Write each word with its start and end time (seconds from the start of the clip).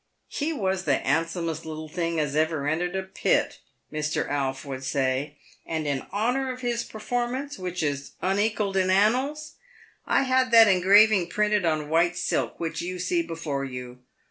"He 0.39 0.51
was 0.51 0.85
the 0.85 0.97
'andsomest 1.05 1.63
little 1.63 1.87
thing 1.87 2.19
as 2.19 2.35
ever 2.35 2.67
entered 2.67 2.95
a 2.95 3.03
pit," 3.03 3.59
Mr. 3.93 4.27
Alf 4.27 4.65
would 4.65 4.83
say, 4.83 5.37
"and 5.63 5.85
in 5.85 6.07
honour 6.11 6.51
of 6.51 6.61
his 6.61 6.83
performance— 6.83 7.59
which 7.59 7.83
is 7.83 8.13
un 8.19 8.37
ekalled 8.39 8.75
in 8.77 8.89
annals— 8.89 9.57
I 10.07 10.23
had 10.23 10.49
that 10.53 10.67
engraving 10.67 11.27
printed 11.29 11.65
on 11.65 11.87
white 11.87 12.17
silk, 12.17 12.59
which 12.59 12.81
you 12.81 12.97
see 12.97 13.21
before 13.21 13.63
you. 13.63 13.99